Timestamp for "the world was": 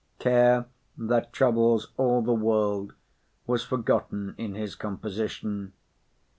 2.23-3.63